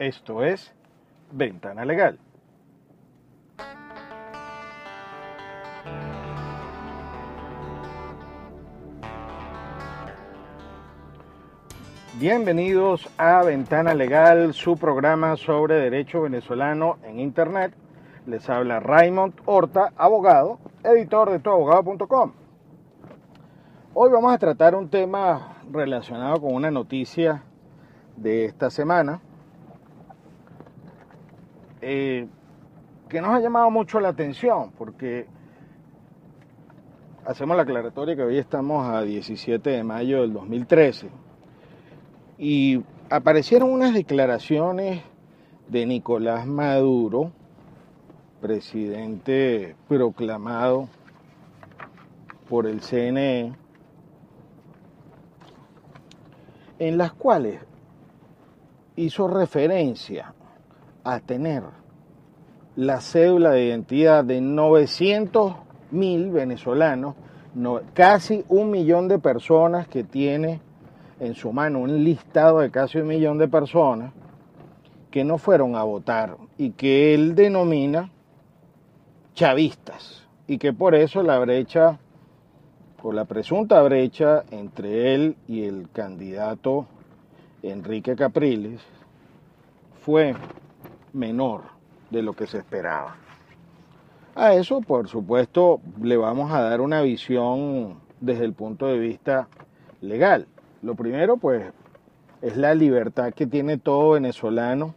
Esto 0.00 0.42
es 0.42 0.72
Ventana 1.30 1.84
Legal. 1.84 2.18
Bienvenidos 12.18 13.10
a 13.18 13.42
Ventana 13.42 13.92
Legal, 13.92 14.54
su 14.54 14.78
programa 14.78 15.36
sobre 15.36 15.74
derecho 15.74 16.22
venezolano 16.22 16.96
en 17.02 17.20
Internet. 17.20 17.74
Les 18.24 18.48
habla 18.48 18.80
Raymond 18.80 19.34
Horta, 19.44 19.92
abogado, 19.98 20.60
editor 20.82 21.30
de 21.30 21.40
tuabogado.com. 21.40 22.32
Hoy 23.92 24.10
vamos 24.10 24.32
a 24.32 24.38
tratar 24.38 24.74
un 24.74 24.88
tema 24.88 25.58
relacionado 25.70 26.40
con 26.40 26.54
una 26.54 26.70
noticia 26.70 27.42
de 28.16 28.46
esta 28.46 28.70
semana 28.70 29.20
eh, 31.82 32.26
que 33.08 33.20
nos 33.20 33.30
ha 33.30 33.40
llamado 33.40 33.70
mucho 33.70 34.00
la 34.00 34.08
atención 34.08 34.70
porque 34.76 35.26
hacemos 37.24 37.56
la 37.56 37.62
aclaratoria 37.62 38.16
que 38.16 38.22
hoy 38.22 38.38
estamos 38.38 38.86
a 38.86 39.02
17 39.02 39.70
de 39.70 39.84
mayo 39.84 40.22
del 40.22 40.32
2013 40.32 41.08
y 42.38 42.82
aparecieron 43.10 43.70
unas 43.70 43.92
declaraciones 43.92 45.02
de 45.68 45.86
Nicolás 45.86 46.46
Maduro, 46.46 47.32
presidente 48.40 49.76
proclamado 49.88 50.88
por 52.48 52.66
el 52.66 52.80
CNE, 52.80 53.52
en 56.78 56.98
las 56.98 57.12
cuales 57.12 57.60
hizo 58.96 59.28
referencia 59.28 60.34
a 61.04 61.20
tener 61.20 61.62
la 62.76 63.00
cédula 63.00 63.50
de 63.50 63.66
identidad 63.66 64.24
de 64.24 64.40
900 64.40 65.54
mil 65.90 66.30
venezolanos, 66.30 67.14
casi 67.94 68.44
un 68.48 68.70
millón 68.70 69.08
de 69.08 69.18
personas 69.18 69.88
que 69.88 70.04
tiene 70.04 70.60
en 71.18 71.34
su 71.34 71.52
mano 71.52 71.80
un 71.80 72.02
listado 72.04 72.60
de 72.60 72.70
casi 72.70 72.98
un 72.98 73.08
millón 73.08 73.38
de 73.38 73.48
personas 73.48 74.12
que 75.10 75.24
no 75.24 75.38
fueron 75.38 75.74
a 75.74 75.82
votar 75.82 76.36
y 76.56 76.70
que 76.70 77.14
él 77.14 77.34
denomina 77.34 78.10
chavistas 79.34 80.26
y 80.46 80.58
que 80.58 80.72
por 80.72 80.94
eso 80.94 81.22
la 81.22 81.38
brecha 81.38 81.98
o 83.02 83.12
la 83.12 83.24
presunta 83.24 83.82
brecha 83.82 84.44
entre 84.50 85.14
él 85.14 85.36
y 85.48 85.64
el 85.64 85.88
candidato 85.92 86.86
Enrique 87.62 88.14
Capriles 88.14 88.80
fue 90.02 90.34
menor 91.12 91.62
de 92.10 92.22
lo 92.22 92.32
que 92.32 92.46
se 92.46 92.58
esperaba. 92.58 93.16
A 94.34 94.54
eso, 94.54 94.80
por 94.80 95.08
supuesto, 95.08 95.80
le 96.00 96.16
vamos 96.16 96.52
a 96.52 96.60
dar 96.60 96.80
una 96.80 97.02
visión 97.02 98.00
desde 98.20 98.44
el 98.44 98.52
punto 98.52 98.86
de 98.86 98.98
vista 98.98 99.48
legal. 100.00 100.46
Lo 100.82 100.94
primero, 100.94 101.36
pues, 101.36 101.72
es 102.42 102.56
la 102.56 102.74
libertad 102.74 103.32
que 103.34 103.46
tiene 103.46 103.76
todo 103.76 104.10
venezolano 104.10 104.94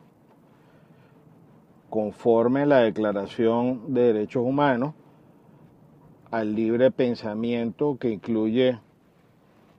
conforme 1.89 2.61
a 2.61 2.65
la 2.65 2.79
Declaración 2.79 3.93
de 3.93 4.13
Derechos 4.13 4.43
Humanos 4.43 4.93
al 6.31 6.55
libre 6.55 6.89
pensamiento 6.89 7.97
que 7.99 8.09
incluye 8.09 8.79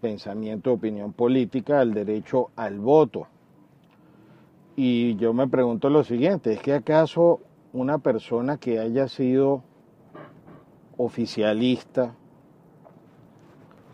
pensamiento, 0.01 0.73
opinión 0.73 1.13
política, 1.13 1.81
al 1.81 1.95
derecho 1.95 2.51
al 2.55 2.79
voto. 2.79 3.27
Y 4.77 5.17
yo 5.17 5.33
me 5.33 5.47
pregunto 5.47 5.89
lo 5.89 6.03
siguiente, 6.03 6.53
¿es 6.53 6.61
que 6.61 6.75
acaso 6.75 7.41
una 7.73 7.99
persona 7.99 8.57
que 8.59 8.79
haya 8.79 9.09
sido 9.09 9.63
oficialista 10.97 12.15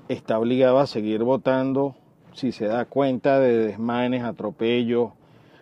está 0.08 0.38
obligada 0.38 0.82
a 0.82 0.86
seguir 0.86 1.22
votando 1.22 1.94
si 2.32 2.52
se 2.52 2.66
da 2.66 2.84
cuenta 2.84 3.38
de 3.40 3.58
desmanes, 3.58 4.22
atropellos, 4.22 5.10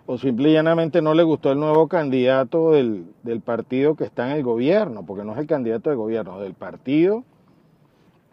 o 0.06 0.18
simple 0.18 0.50
y 0.50 0.52
llanamente 0.54 1.02
no 1.02 1.14
le 1.14 1.22
gustó 1.22 1.52
el 1.52 1.58
nuevo 1.58 1.88
candidato 1.88 2.72
del, 2.72 3.12
del, 3.22 3.40
partido 3.40 3.94
que 3.94 4.04
está 4.04 4.30
en 4.30 4.36
el 4.36 4.42
gobierno, 4.42 5.04
porque 5.04 5.24
no 5.24 5.32
es 5.32 5.38
el 5.38 5.46
candidato 5.46 5.90
del 5.90 5.98
gobierno, 5.98 6.40
del 6.40 6.54
partido 6.54 7.24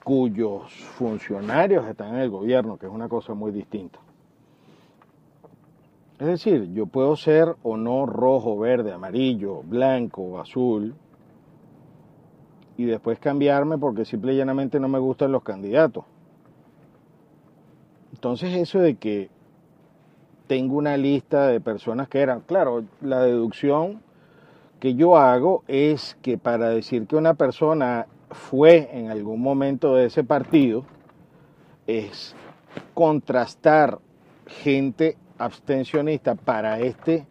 cuyos 0.06 0.72
funcionarios 0.72 1.86
están 1.88 2.14
en 2.14 2.22
el 2.22 2.30
gobierno, 2.30 2.78
que 2.78 2.86
es 2.86 2.92
una 2.92 3.10
cosa 3.10 3.34
muy 3.34 3.52
distinta. 3.52 4.00
Es 6.20 6.28
decir, 6.28 6.72
yo 6.74 6.86
puedo 6.86 7.16
ser 7.18 7.56
o 7.62 7.76
no 7.76 8.06
rojo, 8.06 8.58
verde, 8.58 8.94
amarillo, 8.94 9.62
blanco, 9.64 10.40
azul, 10.40 10.96
y 12.78 12.86
después 12.86 13.20
cambiarme 13.20 13.78
porque 13.78 14.06
simple 14.06 14.34
y 14.34 14.38
llanamente 14.38 14.80
no 14.80 14.88
me 14.88 15.00
gustan 15.00 15.32
los 15.32 15.44
candidatos. 15.44 16.06
Entonces 18.14 18.54
eso 18.56 18.80
de 18.80 18.96
que 18.96 19.30
tengo 20.48 20.78
una 20.78 20.96
lista 20.96 21.48
de 21.48 21.60
personas 21.60 22.08
que 22.08 22.20
eran, 22.20 22.42
claro, 22.42 22.84
la 23.02 23.22
deducción 23.22 24.02
que 24.80 24.96
yo 24.96 25.18
hago 25.18 25.64
es 25.68 26.18
que 26.22 26.38
para 26.38 26.70
decir 26.70 27.08
que 27.08 27.16
una 27.16 27.34
persona 27.34 28.08
fue 28.30 28.90
en 28.94 29.10
algún 29.10 29.42
momento 29.42 29.96
de 29.96 30.06
ese 30.06 30.24
partido, 30.24 30.86
es 31.88 32.36
contrastar 32.94 34.00
gente 34.48 35.18
abstencionista 35.38 36.36
para, 36.36 36.80
este, 36.80 37.26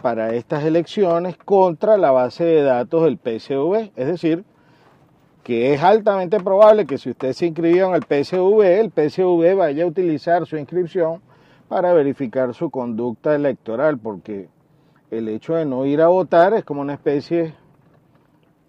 para 0.00 0.34
estas 0.34 0.64
elecciones 0.64 1.36
contra 1.36 1.96
la 1.96 2.10
base 2.10 2.44
de 2.44 2.62
datos 2.62 3.04
del 3.04 3.18
PSV. 3.18 3.92
Es 3.96 4.06
decir, 4.06 4.44
que 5.42 5.74
es 5.74 5.82
altamente 5.82 6.38
probable 6.40 6.86
que 6.86 6.98
si 6.98 7.10
usted 7.10 7.32
se 7.32 7.46
inscribió 7.46 7.88
en 7.88 7.94
el 7.94 8.02
PSV, 8.02 8.60
el 8.62 8.90
PSV 8.90 9.56
vaya 9.56 9.84
a 9.84 9.86
utilizar 9.86 10.46
su 10.46 10.56
inscripción 10.56 11.20
para 11.68 11.92
verificar 11.92 12.54
su 12.54 12.70
conducta 12.70 13.34
electoral, 13.34 13.98
porque 13.98 14.48
el 15.10 15.28
hecho 15.28 15.54
de 15.54 15.64
no 15.64 15.84
ir 15.86 16.00
a 16.00 16.08
votar 16.08 16.54
es 16.54 16.64
como 16.64 16.82
una 16.82 16.94
especie, 16.94 17.54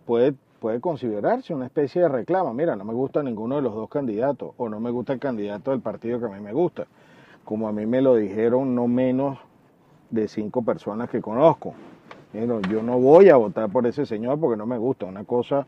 puede, 0.06 0.34
puede 0.60 0.80
considerarse 0.80 1.54
una 1.54 1.66
especie 1.66 2.02
de 2.02 2.10
reclamo. 2.10 2.54
Mira, 2.54 2.76
no 2.76 2.86
me 2.86 2.94
gusta 2.94 3.22
ninguno 3.22 3.58
de 3.58 3.62
los 3.62 3.76
dos 3.76 3.90
candidatos, 3.90 4.54
o 4.58 4.70
no 4.70 4.80
me 4.80 4.90
gusta 4.90 5.14
el 5.14 5.20
candidato 5.20 5.72
del 5.72 5.82
partido 5.82 6.20
que 6.20 6.26
a 6.26 6.30
mí 6.30 6.40
me 6.40 6.54
gusta 6.54 6.88
como 7.44 7.68
a 7.68 7.72
mí 7.72 7.86
me 7.86 8.02
lo 8.02 8.16
dijeron 8.16 8.76
no 8.76 8.88
menos 8.88 9.40
de 10.10 10.28
cinco 10.28 10.64
personas 10.64 11.10
que 11.10 11.22
conozco. 11.22 11.74
yo 12.70 12.84
no 12.84 13.00
voy 13.00 13.30
a 13.30 13.36
votar 13.36 13.70
por 13.70 13.86
ese 13.88 14.06
señor 14.06 14.40
porque 14.40 14.58
no 14.58 14.66
me 14.66 14.78
gusta. 14.78 15.06
Una 15.06 15.24
cosa 15.24 15.66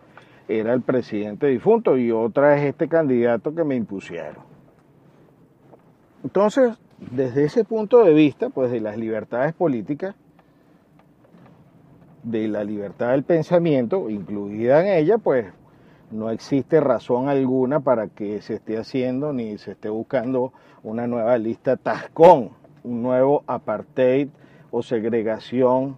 era 0.48 0.74
el 0.74 0.82
presidente 0.82 1.48
difunto 1.48 1.98
y 1.98 2.12
otra 2.12 2.58
es 2.58 2.64
este 2.64 2.88
candidato 2.88 3.54
que 3.54 3.64
me 3.64 3.76
impusieron. 3.76 4.44
Entonces, 6.24 6.78
desde 7.12 7.46
ese 7.46 7.64
punto 7.64 8.04
de 8.04 8.14
vista, 8.14 8.50
pues 8.50 8.72
de 8.72 8.80
las 8.80 8.98
libertades 8.98 9.54
políticas, 9.54 10.16
de 12.24 12.48
la 12.48 12.64
libertad 12.64 13.12
del 13.12 13.24
pensamiento, 13.24 14.10
incluida 14.10 14.82
en 14.82 14.98
ella, 14.98 15.18
pues 15.18 15.46
no 16.12 16.30
existe 16.30 16.80
razón 16.80 17.30
alguna 17.30 17.80
para 17.80 18.08
que 18.08 18.42
se 18.42 18.56
esté 18.56 18.78
haciendo 18.78 19.34
ni 19.34 19.58
se 19.58 19.72
esté 19.72 19.90
buscando 19.90 20.54
una 20.84 21.08
nueva 21.08 21.38
lista 21.38 21.78
Tascón, 21.78 22.52
un 22.84 23.02
nuevo 23.02 23.44
apartheid 23.48 24.30
o 24.72 24.84
segregación 24.84 25.98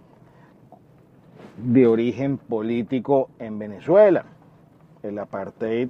de 1.57 1.87
origen 1.87 2.37
político 2.37 3.29
en 3.39 3.59
Venezuela. 3.59 4.25
El 5.03 5.19
apartheid 5.19 5.89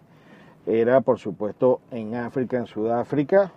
era, 0.66 1.02
por 1.02 1.20
supuesto, 1.20 1.82
en 1.92 2.16
África, 2.16 2.58
en 2.58 2.68
Sudáfrica, 2.68 3.52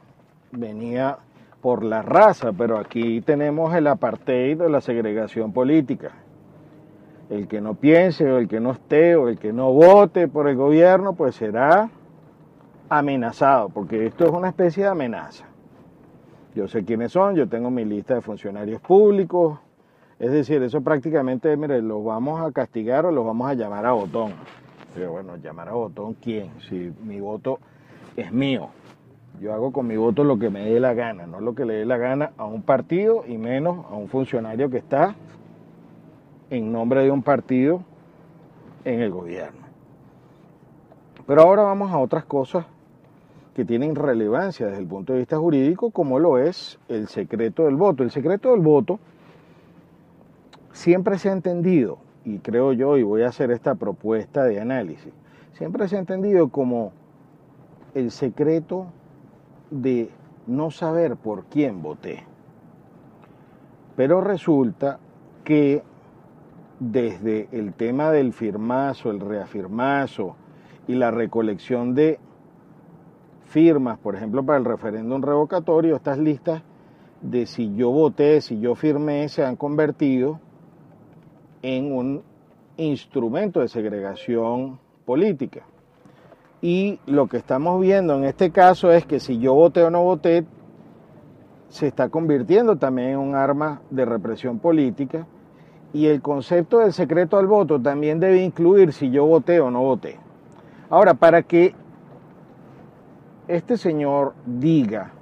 venía 0.53 1.19
por 1.61 1.85
la 1.85 2.03
raza, 2.03 2.53
pero 2.53 2.79
aquí 2.79 3.21
tenemos 3.21 3.75
el 3.75 3.87
apartheid 3.87 4.61
o 4.63 4.69
la 4.69 4.81
segregación 4.81 5.53
política 5.53 6.13
el 7.31 7.47
que 7.47 7.61
no 7.61 7.75
piense 7.75 8.31
o 8.31 8.39
el 8.39 8.49
que 8.49 8.61
no 8.61 8.73
esté 8.73 9.17
o 9.17 9.29
el 9.29 9.39
que 9.39 9.53
no 9.53 9.73
vote 9.73 10.29
por 10.29 10.49
el 10.49 10.57
gobierno, 10.57 11.15
pues 11.15 11.37
será 11.37 11.89
amenazado, 12.89 13.69
porque 13.69 14.07
esto 14.07 14.25
es 14.27 14.33
una 14.33 14.49
especie 14.49 14.83
de 14.83 14.91
amenaza. 14.91 15.47
Yo 16.57 16.67
sé 16.67 16.85
quiénes 16.85 17.13
son, 17.13 17.37
yo 17.37 17.49
tengo 17.49 17.71
mi 17.71 17.85
lista 17.85 18.15
de 18.15 18.21
funcionarios 18.21 18.81
públicos, 18.81 19.61
es 20.19 20.33
decir, 20.33 20.61
eso 20.63 20.81
prácticamente, 20.81 21.57
mire, 21.57 21.81
los 21.81 22.05
vamos 22.05 22.41
a 22.43 22.51
castigar 22.51 23.07
o 23.07 23.13
los 23.13 23.25
vamos 23.25 23.49
a 23.49 23.55
llamar 23.55 23.87
a 23.87 23.93
botón. 23.93 24.33
Pero 24.93 25.13
bueno, 25.13 25.37
llamar 25.37 25.69
a 25.69 25.73
botón, 25.73 26.15
¿quién? 26.15 26.51
Si 26.69 26.93
mi 27.05 27.21
voto 27.21 27.61
es 28.17 28.33
mío. 28.33 28.69
Yo 29.41 29.55
hago 29.55 29.73
con 29.73 29.87
mi 29.87 29.97
voto 29.97 30.25
lo 30.25 30.39
que 30.39 30.51
me 30.51 30.69
dé 30.69 30.81
la 30.81 30.93
gana, 30.95 31.27
no 31.27 31.41
lo 31.41 31.55
que 31.55 31.65
le 31.65 31.75
dé 31.75 31.87
la 31.87 31.97
gana 31.97 32.33
a 32.37 32.45
un 32.45 32.63
partido 32.63 33.25
y 33.27 33.39
menos 33.39 33.87
a 33.89 33.95
un 33.95 34.09
funcionario 34.09 34.69
que 34.69 34.79
está 34.79 35.15
en 36.51 36.73
nombre 36.73 37.03
de 37.03 37.11
un 37.11 37.23
partido 37.23 37.83
en 38.85 39.01
el 39.01 39.11
gobierno. 39.11 39.61
Pero 41.27 41.43
ahora 41.43 41.63
vamos 41.63 41.93
a 41.93 41.99
otras 41.99 42.25
cosas 42.25 42.67
que 43.55 43.65
tienen 43.65 43.95
relevancia 43.95 44.67
desde 44.67 44.81
el 44.81 44.87
punto 44.87 45.13
de 45.13 45.21
vista 45.21 45.39
jurídico, 45.39 45.91
como 45.91 46.19
lo 46.19 46.39
es 46.39 46.79
el 46.89 47.09
secreto 47.09 47.65
del 47.65 47.77
voto. 47.77 48.03
El 48.03 48.11
secreto 48.11 48.51
del 48.51 48.61
voto 48.61 48.99
siempre 50.73 51.19
se 51.19 51.29
ha 51.29 51.33
entendido, 51.33 51.99
y 52.25 52.39
creo 52.39 52.73
yo, 52.73 52.97
y 52.97 53.03
voy 53.03 53.23
a 53.23 53.29
hacer 53.29 53.51
esta 53.51 53.75
propuesta 53.75 54.45
de 54.45 54.61
análisis, 54.61 55.13
siempre 55.53 55.89
se 55.89 55.97
ha 55.97 55.99
entendido 56.01 56.49
como 56.49 56.93
el 57.95 58.11
secreto 58.11 58.87
de 59.71 60.11
no 60.47 60.71
saber 60.71 61.17
por 61.17 61.45
quién 61.45 61.83
voté. 61.83 62.25
Pero 63.97 64.21
resulta 64.21 64.99
que 65.45 65.83
desde 66.81 67.49
el 67.53 67.75
tema 67.75 68.11
del 68.11 68.33
firmazo, 68.33 69.11
el 69.11 69.21
reafirmazo 69.21 70.35
y 70.89 70.95
la 70.95 71.11
recolección 71.11 71.95
de 71.95 72.19
firmas, 73.45 73.99
por 73.99 74.17
ejemplo, 74.17 74.45
para 74.45 74.59
el 74.59 74.65
referéndum 74.65 75.23
revocatorio, 75.23 75.95
estas 75.95 76.19
listas 76.19 76.63
de 77.21 77.47
si 77.47 77.75
yo 77.75 77.91
voté, 77.91 78.41
si 78.41 78.59
yo 78.61 78.75
firmé, 78.75 79.29
se 79.29 79.45
han 79.45 79.57
convertido 79.57 80.41
en 81.63 81.93
un 81.93 82.23
instrumento 82.77 83.61
de 83.61 83.69
segregación 83.69 84.79
política. 85.05 85.67
Y 86.63 86.99
lo 87.07 87.27
que 87.27 87.37
estamos 87.37 87.81
viendo 87.81 88.17
en 88.17 88.25
este 88.25 88.51
caso 88.51 88.91
es 88.91 89.05
que 89.05 89.21
si 89.21 89.39
yo 89.39 89.55
voté 89.55 89.83
o 89.83 89.91
no 89.91 90.03
voté, 90.03 90.47
se 91.69 91.87
está 91.87 92.09
convirtiendo 92.09 92.77
también 92.77 93.11
en 93.11 93.19
un 93.19 93.35
arma 93.35 93.83
de 93.91 94.05
represión 94.05 94.59
política. 94.59 95.27
Y 95.93 96.07
el 96.07 96.23
concepto 96.23 96.79
del 96.79 96.93
secreto 96.93 97.37
al 97.39 97.47
voto 97.47 97.81
también 97.81 98.21
debe 98.21 98.43
incluir 98.43 98.93
si 98.93 99.11
yo 99.11 99.27
voté 99.27 99.61
o 99.61 99.71
no 99.71 99.83
voté. 99.83 100.19
Ahora, 100.89 101.15
para 101.15 101.43
que 101.43 101.75
este 103.49 103.77
señor 103.77 104.35
diga 104.47 105.13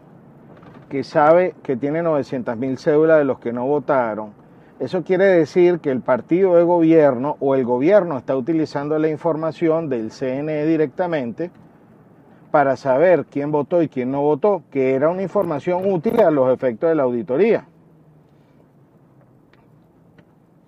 que 0.89 1.05
sabe 1.05 1.55
que 1.63 1.77
tiene 1.77 2.03
900 2.03 2.57
mil 2.57 2.79
cédulas 2.79 3.19
de 3.19 3.25
los 3.25 3.39
que 3.39 3.53
no 3.53 3.67
votaron, 3.67 4.33
eso 4.81 5.03
quiere 5.03 5.25
decir 5.25 5.81
que 5.81 5.91
el 5.91 6.03
partido 6.03 6.55
de 6.55 6.63
gobierno 6.63 7.37
o 7.41 7.55
el 7.55 7.65
gobierno 7.65 8.17
está 8.17 8.37
utilizando 8.37 8.99
la 8.99 9.09
información 9.09 9.89
del 9.89 10.11
CNE 10.13 10.67
directamente 10.67 11.51
para 12.51 12.77
saber 12.77 13.27
quién 13.27 13.51
votó 13.51 13.83
y 13.83 13.89
quién 13.89 14.13
no 14.13 14.23
votó, 14.23 14.63
que 14.71 14.95
era 14.95 15.09
una 15.11 15.23
información 15.23 15.91
útil 15.91 16.21
a 16.21 16.31
los 16.31 16.53
efectos 16.53 16.89
de 16.89 16.95
la 16.95 17.03
auditoría. 17.03 17.67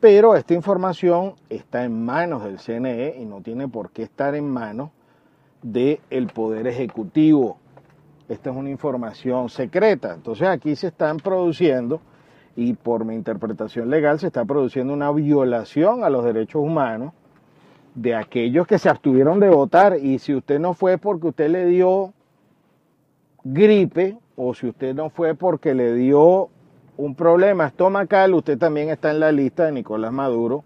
Pero 0.01 0.35
esta 0.35 0.55
información 0.55 1.35
está 1.51 1.85
en 1.85 2.05
manos 2.05 2.43
del 2.45 2.59
CNE 2.59 3.17
y 3.21 3.27
no 3.27 3.43
tiene 3.43 3.69
por 3.69 3.91
qué 3.91 4.05
estar 4.05 4.35
en 4.35 4.49
manos 4.49 4.91
del 5.63 6.27
Poder 6.33 6.67
Ejecutivo. 6.67 7.59
Esta 8.27 8.51
es 8.51 8.57
una 8.57 8.71
información 8.71 9.51
secreta. 9.51 10.15
Entonces 10.15 10.49
aquí 10.49 10.75
se 10.75 10.87
están 10.87 11.19
produciendo, 11.19 12.01
y 12.57 12.73
por 12.73 13.05
mi 13.05 13.15
interpretación 13.15 13.91
legal, 13.91 14.19
se 14.19 14.29
está 14.29 14.45
produciendo 14.47 14.95
una 14.95 15.13
violación 15.13 16.03
a 16.03 16.09
los 16.09 16.25
derechos 16.25 16.63
humanos 16.63 17.13
de 17.95 18.15
aquellos 18.15 18.67
que 18.67 18.79
se 18.79 18.89
abstuvieron 18.89 19.39
de 19.39 19.51
votar. 19.51 19.99
Y 19.99 20.19
si 20.19 20.35
usted 20.35 20.59
no 20.59 20.73
fue 20.73 20.97
porque 20.97 21.29
usted 21.29 21.51
le 21.51 21.67
dio 21.67 22.15
gripe, 23.45 24.17
o 24.37 24.55
si 24.55 24.69
usted 24.69 24.95
no 24.95 25.11
fue 25.11 25.35
porque 25.35 25.75
le 25.75 25.93
dio 25.93 26.49
un 27.01 27.15
problema 27.15 27.67
estomacal, 27.67 28.35
usted 28.35 28.59
también 28.59 28.91
está 28.91 29.11
en 29.11 29.21
la 29.21 29.33
lista 29.33 29.65
de 29.65 29.73
Nicolás 29.73 30.13
Maduro 30.13 30.65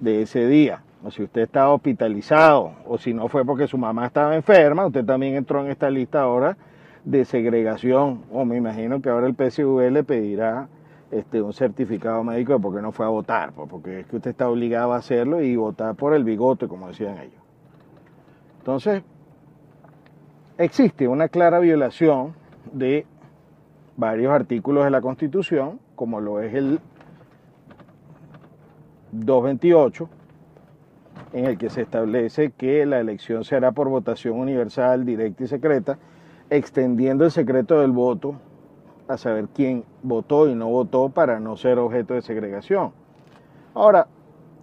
de 0.00 0.22
ese 0.22 0.46
día 0.46 0.82
o 1.04 1.10
si 1.10 1.22
usted 1.22 1.42
está 1.42 1.68
hospitalizado, 1.70 2.72
o 2.86 2.96
si 2.96 3.12
no 3.12 3.28
fue 3.28 3.44
porque 3.44 3.66
su 3.66 3.76
mamá 3.76 4.06
estaba 4.06 4.34
enferma, 4.36 4.86
usted 4.86 5.04
también 5.04 5.34
entró 5.34 5.64
en 5.64 5.70
esta 5.70 5.90
lista 5.90 6.22
ahora 6.22 6.56
de 7.04 7.24
segregación, 7.24 8.22
o 8.32 8.44
me 8.44 8.56
imagino 8.56 9.02
que 9.02 9.10
ahora 9.10 9.26
el 9.26 9.34
PSV 9.34 9.90
le 9.90 10.04
pedirá 10.04 10.68
este, 11.10 11.42
un 11.42 11.52
certificado 11.52 12.22
médico 12.22 12.52
de 12.52 12.60
por 12.60 12.74
qué 12.74 12.80
no 12.80 12.92
fue 12.92 13.04
a 13.04 13.08
votar, 13.08 13.52
pues, 13.52 13.68
porque 13.68 14.00
es 14.00 14.06
que 14.06 14.16
usted 14.16 14.30
está 14.30 14.48
obligado 14.48 14.92
a 14.92 14.98
hacerlo 14.98 15.42
y 15.42 15.56
votar 15.56 15.96
por 15.96 16.14
el 16.14 16.22
bigote, 16.22 16.68
como 16.68 16.86
decían 16.86 17.18
ellos. 17.18 17.42
Entonces, 18.58 19.02
existe 20.56 21.08
una 21.08 21.28
clara 21.28 21.58
violación 21.58 22.34
de 22.72 23.06
varios 23.96 24.32
artículos 24.32 24.84
de 24.84 24.90
la 24.90 25.00
Constitución, 25.00 25.80
como 25.94 26.20
lo 26.20 26.40
es 26.40 26.54
el 26.54 26.80
228, 29.12 30.08
en 31.32 31.44
el 31.46 31.58
que 31.58 31.70
se 31.70 31.82
establece 31.82 32.50
que 32.50 32.84
la 32.86 33.00
elección 33.00 33.44
se 33.44 33.56
hará 33.56 33.72
por 33.72 33.88
votación 33.88 34.38
universal, 34.38 35.04
directa 35.04 35.44
y 35.44 35.46
secreta, 35.46 35.98
extendiendo 36.50 37.24
el 37.24 37.30
secreto 37.30 37.80
del 37.80 37.92
voto 37.92 38.34
a 39.08 39.16
saber 39.16 39.48
quién 39.54 39.84
votó 40.02 40.48
y 40.48 40.54
no 40.54 40.68
votó 40.68 41.08
para 41.08 41.40
no 41.40 41.56
ser 41.56 41.78
objeto 41.78 42.14
de 42.14 42.22
segregación. 42.22 42.92
Ahora, 43.74 44.06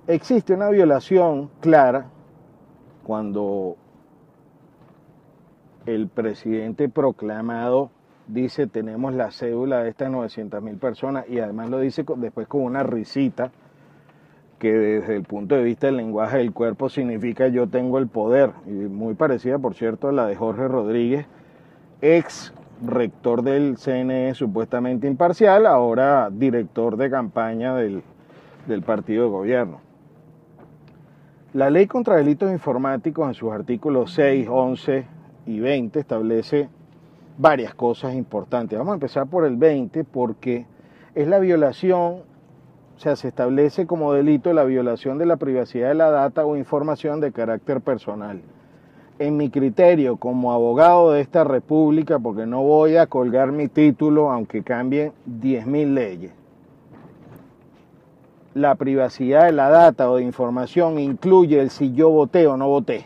existe 0.08 0.54
una 0.54 0.70
violación 0.70 1.50
clara 1.60 2.08
cuando 3.04 3.76
el 5.86 6.08
presidente 6.08 6.90
proclamado 6.90 7.92
dice 8.30 8.68
tenemos 8.68 9.14
la 9.14 9.32
cédula 9.32 9.84
de 9.84 9.90
estas 9.90 10.12
900 10.12 10.62
mil 10.62 10.78
personas 10.78 11.26
y 11.28 11.40
además 11.40 11.70
lo 11.70 11.80
dice 11.80 12.06
después 12.18 12.48
con 12.48 12.62
una 12.62 12.84
risita 12.84 13.52
que 14.60 14.74
desde 14.74 15.16
el 15.16 15.24
punto 15.24 15.56
de 15.56 15.64
vista 15.64 15.88
del 15.88 15.98
lenguaje 15.98 16.38
del 16.38 16.52
cuerpo 16.52 16.90
significa 16.90 17.48
yo 17.48 17.68
tengo 17.68 17.98
el 17.98 18.08
poder, 18.08 18.52
y 18.68 18.72
muy 18.72 19.14
parecida, 19.14 19.58
por 19.58 19.74
cierto, 19.74 20.10
a 20.10 20.12
la 20.12 20.28
de 20.28 20.36
Jorge 20.36 20.68
Rodríguez, 20.68 21.26
ex 22.02 22.54
rector 22.86 23.42
del 23.42 23.78
CNE 23.78 24.36
supuestamente 24.36 25.08
imparcial, 25.08 25.66
ahora 25.66 26.30
director 26.30 26.98
de 26.98 27.10
campaña 27.10 27.74
del, 27.74 28.04
del 28.68 28.82
partido 28.82 29.24
de 29.24 29.30
gobierno. 29.30 29.80
La 31.54 31.70
ley 31.70 31.88
contra 31.88 32.18
delitos 32.18 32.52
informáticos 32.52 33.28
en 33.30 33.34
sus 33.34 33.52
artículos 33.52 34.12
6, 34.14 34.48
11 34.50 35.06
y 35.48 35.60
20 35.62 36.00
establece 36.00 36.70
varias 37.40 37.74
cosas 37.74 38.14
importantes. 38.14 38.78
Vamos 38.78 38.92
a 38.92 38.96
empezar 38.96 39.26
por 39.26 39.46
el 39.46 39.56
20 39.56 40.04
porque 40.04 40.68
es 41.16 41.28
la 41.28 41.40
violación 41.40 42.30
o 43.00 43.02
sea, 43.02 43.16
se 43.16 43.30
establece 43.30 43.88
como 43.88 44.12
delito 44.12 44.52
la 44.52 44.66
violación 44.66 45.18
de 45.18 45.26
la 45.26 45.38
privacidad 45.38 45.88
de 45.88 45.96
la 45.96 46.12
data 46.12 46.46
o 46.46 46.58
información 46.58 47.22
de 47.22 47.32
carácter 47.32 47.80
personal. 47.80 48.42
En 49.20 49.38
mi 49.38 49.50
criterio, 49.50 50.18
como 50.18 50.52
abogado 50.52 51.14
de 51.14 51.22
esta 51.22 51.46
república, 51.46 52.20
porque 52.20 52.46
no 52.46 52.62
voy 52.62 52.98
a 52.98 53.08
colgar 53.08 53.54
mi 53.54 53.70
título 53.70 54.30
aunque 54.30 54.64
cambien 54.64 55.14
10.000 55.30 55.94
leyes, 55.94 56.34
la 58.54 58.76
privacidad 58.76 59.46
de 59.46 59.54
la 59.54 59.70
data 59.70 60.12
o 60.12 60.18
de 60.18 60.24
información 60.24 61.00
incluye 61.00 61.62
el 61.62 61.70
si 61.70 61.94
yo 61.94 62.10
voté 62.10 62.48
o 62.48 62.58
no 62.58 62.68
voté. 62.68 63.06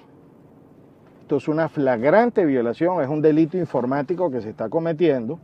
Es 1.37 1.47
una 1.47 1.67
flagrante 1.67 2.45
violación, 2.45 3.01
es 3.01 3.09
un 3.09 3.21
delito 3.21 3.57
informático 3.57 4.29
que 4.29 4.41
se 4.41 4.49
está 4.49 4.69
cometiendo 4.69 5.39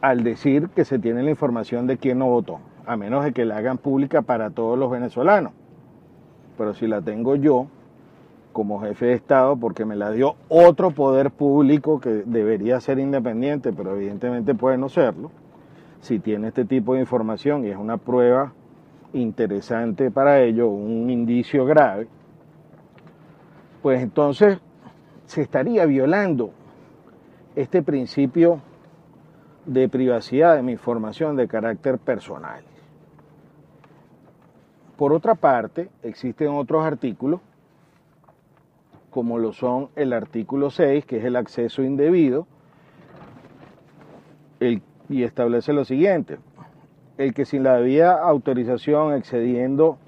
al 0.00 0.24
decir 0.24 0.68
que 0.68 0.84
se 0.84 0.98
tiene 0.98 1.22
la 1.22 1.30
información 1.30 1.86
de 1.86 1.96
quién 1.96 2.18
no 2.18 2.26
votó, 2.26 2.58
a 2.86 2.96
menos 2.96 3.24
de 3.24 3.32
que 3.32 3.44
la 3.44 3.56
hagan 3.56 3.78
pública 3.78 4.22
para 4.22 4.50
todos 4.50 4.78
los 4.78 4.90
venezolanos. 4.90 5.52
Pero 6.58 6.74
si 6.74 6.86
la 6.86 7.00
tengo 7.00 7.36
yo 7.36 7.68
como 8.52 8.80
jefe 8.80 9.06
de 9.06 9.12
Estado, 9.14 9.56
porque 9.56 9.84
me 9.84 9.96
la 9.96 10.10
dio 10.10 10.36
otro 10.48 10.90
poder 10.90 11.30
público 11.30 12.00
que 12.00 12.24
debería 12.26 12.80
ser 12.80 12.98
independiente, 12.98 13.72
pero 13.72 13.96
evidentemente 13.96 14.54
puede 14.54 14.76
no 14.76 14.88
serlo, 14.88 15.30
si 16.00 16.18
tiene 16.18 16.48
este 16.48 16.64
tipo 16.64 16.94
de 16.94 17.00
información 17.00 17.64
y 17.64 17.70
es 17.70 17.76
una 17.76 17.96
prueba 17.96 18.52
interesante 19.12 20.10
para 20.10 20.40
ello, 20.40 20.68
un 20.68 21.08
indicio 21.10 21.64
grave, 21.64 22.08
pues 23.82 24.00
entonces 24.00 24.58
se 25.26 25.42
estaría 25.42 25.84
violando 25.84 26.52
este 27.56 27.82
principio 27.82 28.60
de 29.66 29.88
privacidad 29.88 30.56
de 30.56 30.62
mi 30.62 30.72
información 30.72 31.36
de 31.36 31.48
carácter 31.48 31.98
personal. 31.98 32.62
Por 34.96 35.12
otra 35.12 35.34
parte, 35.34 35.90
existen 36.02 36.48
otros 36.48 36.84
artículos, 36.84 37.40
como 39.10 39.38
lo 39.38 39.52
son 39.52 39.88
el 39.96 40.12
artículo 40.12 40.70
6, 40.70 41.04
que 41.04 41.18
es 41.18 41.24
el 41.24 41.36
acceso 41.36 41.82
indebido, 41.82 42.46
y 44.60 45.24
establece 45.24 45.72
lo 45.72 45.84
siguiente, 45.84 46.38
el 47.18 47.34
que 47.34 47.44
sin 47.44 47.64
la 47.64 47.76
debida 47.76 48.22
autorización 48.22 49.14
excediendo 49.14 49.98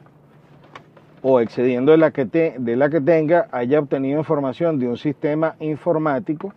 o 1.27 1.41
excediendo 1.41 1.93
de 1.93 1.99
la 1.99 2.11
que, 2.11 2.27
de 2.27 2.77
la 2.77 2.91
que 2.91 3.01
tenga 3.01 3.49
haya 3.51 3.79
obtenido 3.79 4.19
información 4.19 4.79
de 4.79 4.89
un 4.89 4.99
sistema 4.99 5.57
informático 5.59 6.53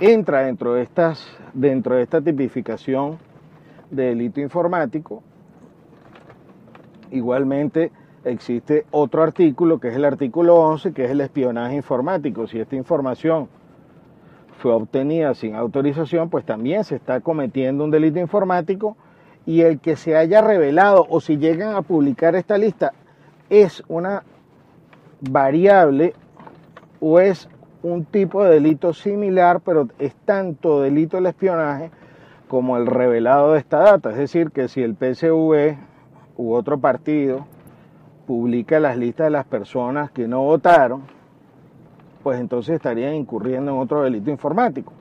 entra 0.00 0.44
dentro 0.44 0.72
de, 0.72 0.82
estas, 0.82 1.22
dentro 1.52 1.96
de 1.96 2.02
esta 2.02 2.22
tipificación 2.22 3.18
de 3.90 4.04
delito 4.06 4.40
informático. 4.40 5.22
Igualmente 7.10 7.92
existe 8.24 8.86
otro 8.90 9.22
artículo 9.22 9.78
que 9.78 9.88
es 9.88 9.94
el 9.94 10.06
artículo 10.06 10.56
11, 10.56 10.94
que 10.94 11.04
es 11.04 11.10
el 11.10 11.20
espionaje 11.20 11.76
informático. 11.76 12.46
Si 12.46 12.58
esta 12.58 12.74
información 12.74 13.48
fue 14.60 14.72
obtenida 14.72 15.34
sin 15.34 15.56
autorización, 15.56 16.30
pues 16.30 16.46
también 16.46 16.84
se 16.84 16.96
está 16.96 17.20
cometiendo 17.20 17.84
un 17.84 17.90
delito 17.90 18.18
informático 18.18 18.96
y 19.46 19.62
el 19.62 19.80
que 19.80 19.96
se 19.96 20.16
haya 20.16 20.40
revelado 20.40 21.06
o 21.08 21.20
si 21.20 21.36
llegan 21.36 21.74
a 21.74 21.82
publicar 21.82 22.34
esta 22.36 22.58
lista 22.58 22.92
es 23.50 23.82
una 23.88 24.22
variable 25.20 26.14
o 27.00 27.20
es 27.20 27.48
un 27.82 28.04
tipo 28.04 28.44
de 28.44 28.50
delito 28.50 28.92
similar, 28.92 29.60
pero 29.60 29.88
es 29.98 30.14
tanto 30.24 30.80
delito 30.82 31.16
del 31.16 31.26
espionaje 31.26 31.90
como 32.48 32.76
el 32.76 32.86
revelado 32.86 33.52
de 33.52 33.58
esta 33.58 33.78
data. 33.78 34.10
Es 34.10 34.16
decir, 34.16 34.50
que 34.50 34.68
si 34.68 34.82
el 34.82 34.94
PSV 34.94 35.76
u 36.36 36.52
otro 36.52 36.78
partido 36.78 37.46
publica 38.26 38.78
las 38.78 38.96
listas 38.96 39.26
de 39.26 39.30
las 39.30 39.44
personas 39.44 40.10
que 40.10 40.28
no 40.28 40.42
votaron, 40.42 41.02
pues 42.22 42.38
entonces 42.38 42.76
estarían 42.76 43.14
incurriendo 43.14 43.72
en 43.72 43.78
otro 43.78 44.02
delito 44.02 44.30
informático. 44.30 44.92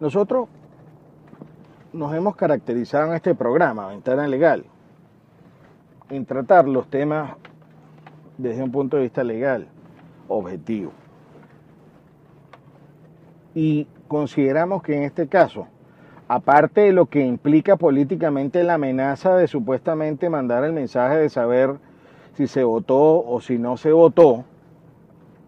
Nosotros 0.00 0.48
nos 1.96 2.14
hemos 2.14 2.36
caracterizado 2.36 3.08
en 3.08 3.14
este 3.14 3.34
programa, 3.34 3.88
Ventana 3.88 4.28
Legal, 4.28 4.64
en 6.10 6.26
tratar 6.26 6.68
los 6.68 6.88
temas 6.88 7.36
desde 8.38 8.62
un 8.62 8.70
punto 8.70 8.96
de 8.96 9.04
vista 9.04 9.24
legal, 9.24 9.66
objetivo. 10.28 10.92
Y 13.54 13.88
consideramos 14.06 14.82
que 14.82 14.96
en 14.96 15.04
este 15.04 15.26
caso, 15.26 15.66
aparte 16.28 16.82
de 16.82 16.92
lo 16.92 17.06
que 17.06 17.24
implica 17.24 17.76
políticamente 17.76 18.62
la 18.62 18.74
amenaza 18.74 19.34
de 19.34 19.48
supuestamente 19.48 20.28
mandar 20.28 20.64
el 20.64 20.72
mensaje 20.72 21.16
de 21.16 21.30
saber 21.30 21.76
si 22.34 22.46
se 22.46 22.62
votó 22.62 23.24
o 23.26 23.40
si 23.40 23.58
no 23.58 23.78
se 23.78 23.92
votó, 23.92 24.44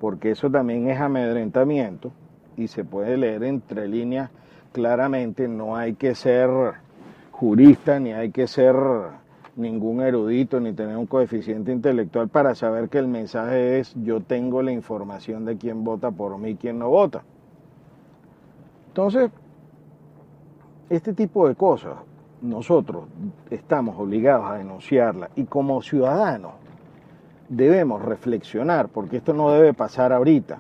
porque 0.01 0.31
eso 0.31 0.51
también 0.51 0.89
es 0.89 0.99
amedrentamiento 0.99 2.11
y 2.57 2.69
se 2.69 2.85
puede 2.85 3.19
leer 3.19 3.45
entre 3.45 3.87
líneas 3.87 4.31
claramente, 4.73 5.49
no 5.49 5.77
hay 5.77 5.95
que 5.95 6.15
ser 6.15 6.49
jurista 7.31 8.01
ni 8.01 8.13
hay 8.13 8.31
que 8.31 8.47
ser 8.47 8.75
ningún 9.57 10.01
erudito 10.01 10.61
ni 10.61 10.73
tener 10.73 10.97
un 10.97 11.07
coeficiente 11.07 11.73
intelectual 11.73 12.29
para 12.29 12.55
saber 12.55 12.89
que 12.89 12.99
el 12.99 13.09
mensaje 13.09 13.79
es 13.79 13.95
yo 14.03 14.21
tengo 14.21 14.63
la 14.63 14.73
información 14.73 15.45
de 15.45 15.57
quién 15.57 15.85
vota 15.85 16.11
por 16.11 16.39
mí 16.39 16.51
y 16.51 16.57
quién 16.57 16.79
no 16.79 16.89
vota. 16.91 17.23
Entonces, 18.89 19.31
este 20.91 21.13
tipo 21.13 21.47
de 21.49 21.55
cosas 21.55 21.95
nosotros 22.41 23.05
estamos 23.51 23.99
obligados 23.99 24.51
a 24.51 24.55
denunciarla 24.55 25.31
y 25.35 25.45
como 25.45 25.83
ciudadanos 25.83 26.53
debemos 27.49 28.03
reflexionar, 28.03 28.89
porque 28.89 29.19
esto 29.19 29.33
no 29.33 29.51
debe 29.51 29.75
pasar 29.75 30.13
ahorita, 30.13 30.59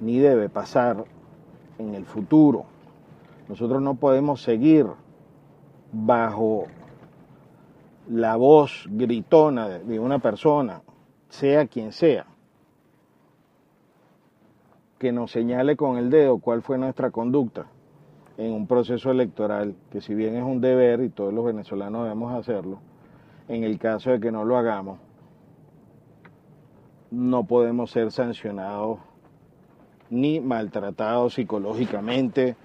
ni 0.00 0.18
debe 0.18 0.48
pasar 0.48 1.04
en 1.78 1.94
el 1.94 2.04
futuro. 2.04 2.66
Nosotros 3.52 3.82
no 3.82 3.96
podemos 3.96 4.40
seguir 4.40 4.86
bajo 5.92 6.68
la 8.08 8.36
voz 8.36 8.86
gritona 8.88 9.68
de 9.68 10.00
una 10.00 10.20
persona, 10.20 10.80
sea 11.28 11.66
quien 11.66 11.92
sea, 11.92 12.24
que 14.98 15.12
nos 15.12 15.32
señale 15.32 15.76
con 15.76 15.98
el 15.98 16.08
dedo 16.08 16.38
cuál 16.38 16.62
fue 16.62 16.78
nuestra 16.78 17.10
conducta 17.10 17.66
en 18.38 18.54
un 18.54 18.66
proceso 18.66 19.10
electoral, 19.10 19.76
que 19.90 20.00
si 20.00 20.14
bien 20.14 20.34
es 20.34 20.44
un 20.44 20.62
deber 20.62 21.02
y 21.02 21.10
todos 21.10 21.34
los 21.34 21.44
venezolanos 21.44 22.04
debemos 22.04 22.32
hacerlo, 22.32 22.78
en 23.48 23.64
el 23.64 23.78
caso 23.78 24.12
de 24.12 24.20
que 24.20 24.32
no 24.32 24.46
lo 24.46 24.56
hagamos, 24.56 24.98
no 27.10 27.44
podemos 27.44 27.90
ser 27.90 28.12
sancionados 28.12 28.98
ni 30.08 30.40
maltratados 30.40 31.34
psicológicamente, 31.34 32.56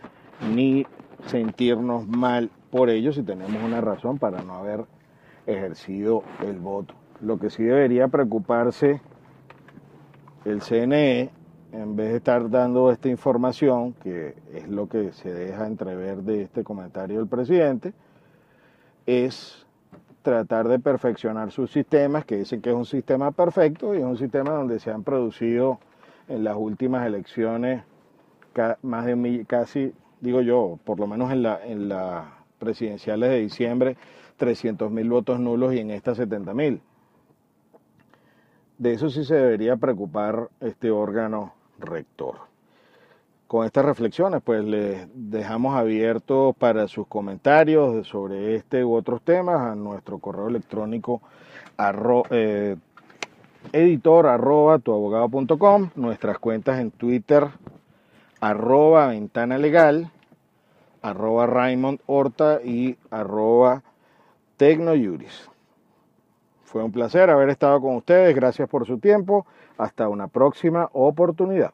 ni 0.42 0.86
sentirnos 1.26 2.08
mal 2.08 2.50
por 2.72 2.90
ello 2.90 3.14
si 3.14 3.24
tenemos 3.24 3.62
una 3.64 3.82
razón 3.82 4.18
para 4.20 4.42
no 4.44 4.56
haber 4.56 4.86
ejercido 5.46 6.24
el 6.46 6.60
voto. 6.60 6.94
Lo 7.22 7.40
que 7.40 7.50
sí 7.50 7.64
debería 7.64 8.08
preocuparse 8.08 9.02
el 10.46 10.62
CNE, 10.62 11.32
en 11.72 11.96
vez 11.96 12.12
de 12.12 12.18
estar 12.18 12.50
dando 12.50 12.92
esta 12.92 13.10
información, 13.10 13.94
que 13.94 14.36
es 14.54 14.68
lo 14.68 14.88
que 14.88 15.12
se 15.12 15.34
deja 15.34 15.68
entrever 15.68 16.18
de 16.24 16.44
este 16.44 16.64
comentario 16.64 17.18
del 17.18 17.28
presidente, 17.28 17.94
es 19.06 19.66
tratar 20.22 20.68
de 20.68 20.80
perfeccionar 20.80 21.52
sus 21.52 21.72
sistemas, 21.72 22.26
que 22.26 22.38
dicen 22.38 22.62
que 22.62 22.70
es 22.70 22.76
un 22.76 22.86
sistema 22.86 23.32
perfecto 23.32 23.96
y 23.96 24.00
es 24.00 24.04
un 24.04 24.18
sistema 24.18 24.52
donde 24.52 24.80
se 24.80 24.92
han 24.92 25.04
producido 25.04 25.80
en 26.28 26.44
las 26.44 26.56
últimas 26.58 27.06
elecciones 27.06 27.84
más 28.82 29.06
de 29.06 29.46
casi, 29.48 29.94
digo 30.22 30.42
yo, 30.42 30.80
por 30.84 31.00
lo 31.00 31.08
menos 31.08 31.32
en 31.32 31.44
las 31.44 31.62
en 31.64 31.90
presidenciales 32.60 33.30
de 33.30 33.40
diciembre, 33.40 33.98
300 34.38 34.92
mil 34.92 35.10
votos 35.10 35.40
nulos 35.40 35.74
y 35.74 35.80
en 35.80 35.92
estas 35.92 36.18
70 36.18 36.54
mil. 36.54 36.82
De 38.78 38.94
eso 38.94 39.10
sí 39.10 39.24
se 39.24 39.36
debería 39.36 39.76
preocupar 39.78 40.50
este 40.60 40.92
órgano 40.92 41.54
rector 41.80 42.48
con 43.48 43.66
estas 43.66 43.86
reflexiones, 43.86 44.42
pues 44.44 44.64
les 44.64 45.08
dejamos 45.14 45.76
abiertos 45.76 46.56
para 46.58 46.88
sus 46.88 47.08
comentarios 47.08 48.06
sobre 48.08 48.56
este 48.56 48.84
u 48.84 48.94
otros 48.94 49.22
temas 49.22 49.62
a 49.62 49.76
nuestro 49.76 50.20
correo 50.20 50.50
electrónico 50.50 51.22
eh, 52.30 52.76
editor 53.72 54.28
arroba 54.28 54.80
tuabogado.com, 54.80 55.90
nuestras 55.96 56.40
cuentas 56.40 56.80
en 56.80 56.92
Twitter 56.92 57.48
arroba 58.40 59.08
ventana 59.08 59.58
legal, 59.58 60.12
arroba 61.02 61.48
Raymond 61.48 62.00
Horta 62.06 62.60
y 62.64 62.98
arroba 63.10 63.84
Tecnojuris. 64.58 65.50
Fue 66.64 66.84
un 66.84 66.92
placer 66.92 67.30
haber 67.30 67.50
estado 67.50 67.80
con 67.80 67.96
ustedes, 67.96 68.36
gracias 68.36 68.68
por 68.68 68.86
su 68.86 68.98
tiempo, 69.00 69.46
hasta 69.78 70.10
una 70.10 70.28
próxima 70.28 70.90
oportunidad. 70.94 71.72